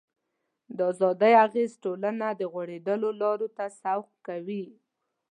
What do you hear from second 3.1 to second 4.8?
لارو ته سوق کوي.